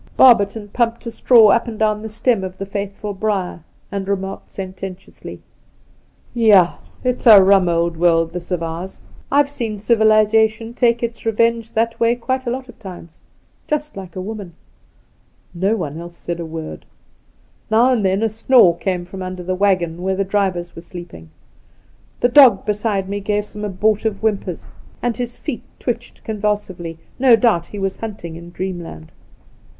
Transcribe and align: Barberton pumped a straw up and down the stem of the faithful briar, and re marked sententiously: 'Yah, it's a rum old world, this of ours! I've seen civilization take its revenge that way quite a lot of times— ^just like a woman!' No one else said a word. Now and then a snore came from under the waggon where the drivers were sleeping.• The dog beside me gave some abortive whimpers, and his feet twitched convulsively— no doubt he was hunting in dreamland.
Barberton 0.17 0.69
pumped 0.69 1.05
a 1.05 1.11
straw 1.11 1.49
up 1.51 1.67
and 1.67 1.77
down 1.77 2.01
the 2.01 2.09
stem 2.09 2.43
of 2.43 2.57
the 2.57 2.65
faithful 2.65 3.13
briar, 3.13 3.59
and 3.91 4.07
re 4.07 4.15
marked 4.15 4.49
sententiously: 4.49 5.43
'Yah, 6.33 6.77
it's 7.03 7.27
a 7.27 7.39
rum 7.43 7.69
old 7.69 7.97
world, 7.97 8.33
this 8.33 8.49
of 8.49 8.63
ours! 8.63 8.99
I've 9.31 9.47
seen 9.47 9.77
civilization 9.77 10.73
take 10.73 11.03
its 11.03 11.23
revenge 11.23 11.73
that 11.73 11.99
way 11.99 12.15
quite 12.15 12.47
a 12.47 12.49
lot 12.49 12.67
of 12.67 12.79
times— 12.79 13.19
^just 13.69 13.95
like 13.95 14.15
a 14.15 14.21
woman!' 14.21 14.53
No 15.69 15.75
one 15.75 15.99
else 15.99 16.17
said 16.17 16.39
a 16.39 16.47
word. 16.47 16.87
Now 17.69 17.91
and 17.93 18.03
then 18.03 18.23
a 18.23 18.29
snore 18.29 18.75
came 18.79 19.05
from 19.05 19.21
under 19.21 19.43
the 19.43 19.53
waggon 19.53 20.01
where 20.01 20.15
the 20.15 20.23
drivers 20.23 20.75
were 20.75 20.81
sleeping.• 20.81 21.25
The 22.21 22.27
dog 22.27 22.65
beside 22.65 23.07
me 23.07 23.19
gave 23.19 23.45
some 23.45 23.63
abortive 23.63 24.17
whimpers, 24.23 24.67
and 25.03 25.15
his 25.15 25.37
feet 25.37 25.61
twitched 25.77 26.23
convulsively— 26.23 26.97
no 27.19 27.35
doubt 27.35 27.67
he 27.67 27.77
was 27.77 27.97
hunting 27.97 28.35
in 28.35 28.49
dreamland. 28.49 29.11